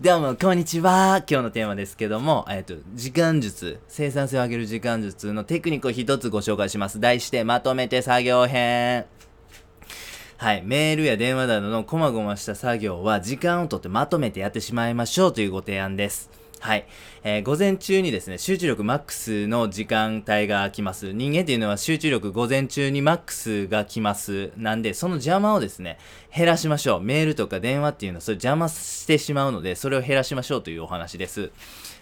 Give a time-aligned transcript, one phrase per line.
[0.00, 1.24] どうも、こんにちは。
[1.28, 7.00] 今日のテーマですけども、えっ、と、時間術、生産性を上げる時間術のテクニックを一つご紹介します。
[7.00, 9.06] 題して、まとめて作業編。
[10.36, 10.62] はい。
[10.62, 16.30] メールや電話などのこまごました作業は時間をとってまとめてやってしまいましょうというご提案です。
[16.60, 16.86] はい。
[17.22, 21.12] えー、午前中にですね、集中力マックスの時間帯が来ます。
[21.12, 24.50] 人間っていうのは集中力午前中にマックスが来ます。
[24.56, 25.98] なんで、その邪魔をですね、
[26.34, 27.00] 減らしましょう。
[27.00, 31.50] メールとか電話っていうのはそれ邪魔してしまうので、それを減らしましょうというお話です。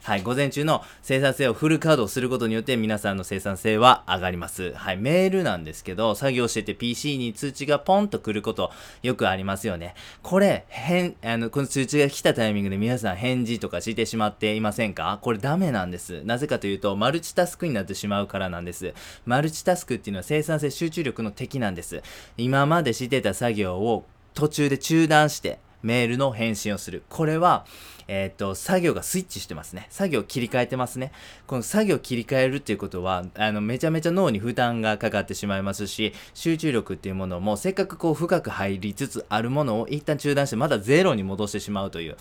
[0.06, 4.72] はい、午前中の生産性をフル稼働することによって皆さんの生産性は上がります。
[4.74, 8.70] はい、メールなんですけど、作業してて PC に通知がポンと来ること
[9.02, 9.96] よくありますよね。
[10.22, 15.18] これ、変、あの、この通知が来たタイミングで皆さん返事とかしてしまっていませんか？
[15.22, 16.22] これダメなんです。
[16.22, 18.94] なぜかというと、マルチタスクになってしまうからなんです。
[19.24, 22.00] マルチタスクっていうのは生産性集中力の敵なんです。
[22.36, 27.04] 今までしてた作業を途中で中断して、メールの返信をする。
[27.08, 27.64] これは、
[28.08, 29.86] えっ、と、作業がスイッチしてますね。
[29.90, 31.12] 作業切り替えてますね。
[31.46, 42.16] この作業切り替えるっていうことは、あの、めちゃめちゃ脳に負担がかかってしまいますし、集中力っていうものも、せっかくこう深く入りつつあるものを一旦中断して、まだゼロに戻してしまうという、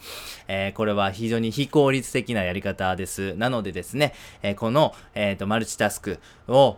[0.48, 3.36] えー、これは非常に非効率的なやり方です。
[3.36, 6.78] なのでですね、えー、この、えっ、と、マルチタスクを、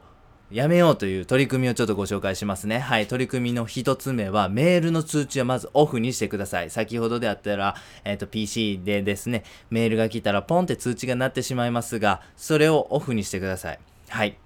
[0.49, 2.79] やめようという取り組みをちょっとご紹介しますね。
[2.79, 3.07] はい。
[3.07, 6.69] 取り組みの一つ目は、メールの通知はまずオフにしてください。
[6.69, 13.79] 先ほどであったら、えっ、ー、と、PC でですね、メールが来たらポンって通知が鳴ってしまいますが、それをオフにしてください。
[14.07, 14.37] はい。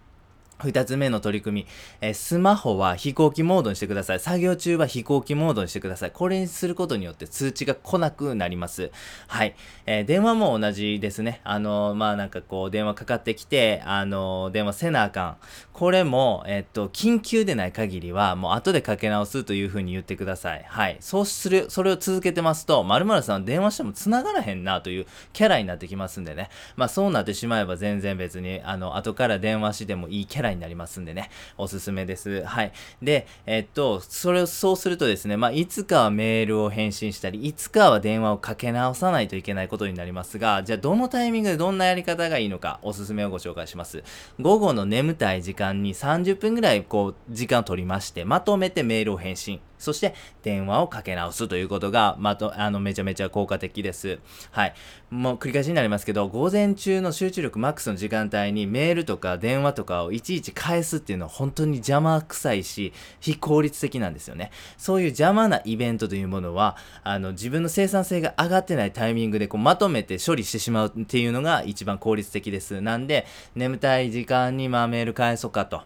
[0.63, 1.67] 二つ目の取り組み、
[2.01, 4.19] えー、スマホは飛行機モードにしてください。
[4.19, 6.11] 作業中は飛行機モードにしてください。
[6.11, 8.91] これにすることによって通知が来なくなります。
[9.27, 9.55] はい。
[9.85, 11.41] えー、電話も同じですね。
[11.43, 15.37] あのー、まあ、なんかこう、電話かかってきて、あの電話せなあかん。
[15.73, 20.63] これも、えっと、緊急でない限りは、もう後でかけ直すというふうに言ってください。
[20.67, 20.97] はい。
[20.99, 26.49] そうする、それを続けてますと、〇〇さん電話しても繋がらへんなというキャラになってきますんでね。
[26.75, 32.43] まあ、そうなってしまえば全然別に、あの、後から電話してもいいキャラになりますんでね、おすすめです。
[32.43, 32.71] はい。
[33.01, 44.03] で、えっと、それをそうするとですね、まあ、いつかはメールを返信したり、いつかは電話をかけ直さないといけないことになりますが、じゃあどのタイミングでどんなやり方がいいのか、おすすめをご紹介します。
[44.39, 49.61] 午後の眠たい時間に30分ぐらいこう、時間を取りまして、まとめてメールを返信。
[49.81, 54.19] そして電話をかけ直すということが、まと、あの、めちゃめちゃ効果的です。
[54.51, 54.73] はい。
[55.09, 64.51] もう繰り返しになりますけど、午前中の集中力マックスの時間帯にメールとか電話とかをいちいち返すっていうのは本当に邪魔くさいし、非効率的なんですよね。
[64.77, 72.81] そういう邪魔なイベントというものは、あの、自分の生産性が上がってないタイミングでこうまとめて処理してしまうっていうのが一番効率的です。
[72.81, 73.25] なんで、
[73.55, 75.81] 眠たい時間にまあメール返そうかと。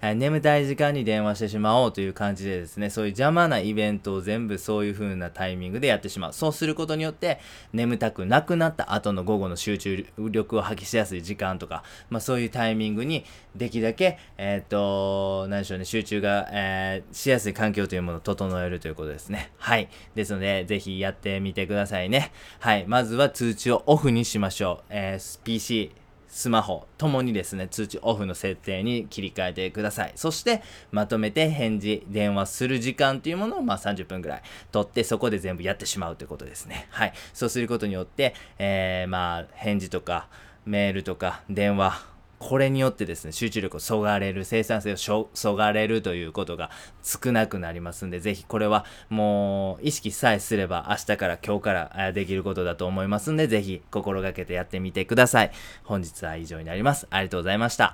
[0.00, 6.32] 眠たい時間に電話してしまおうという感じでですね、そういう邪魔まなイベントを全部そういう風なタイミングでやってしまう。
[6.32, 7.38] そうすることによって、
[7.72, 19.52] 眠たくなくなった後の午後の集中力を発揮しやすい時間とか、まあそういうタイミングにできるだけ、えっ、と、何でしょうね、集中が、えー、しやすい環境というものを整えるということですね。
[19.58, 19.88] はい。
[20.14, 22.32] ですので、ぜひやってみてくださいね。
[22.58, 22.84] はい。
[22.86, 24.84] まずは通知をオフにしましょう。
[24.90, 25.92] えー、PC、
[26.28, 30.12] スマホともにですね、通知オフの設定に切り替えてください。
[30.14, 30.62] そして、
[30.92, 36.86] まとめて返事、電話する時間というものを、まあ、30分ぐらい取って、そこで全部やってしまうということですね。
[36.90, 37.12] はい。
[37.32, 40.28] そうすることによって、えー、まあ、返事とか、
[40.66, 42.02] メールとか、電話、
[42.38, 46.70] これによってですね、集中力をそがれる、生産性をそがれるということが
[47.02, 55.50] 少なくなりますんで、ぜひこれはもう意識さえすれば明日から今日からできることだと思いますんで、ぜひ心がけてやってみてください。
[55.84, 57.06] 本日は以上になります。
[57.10, 57.86] ありがとうございました。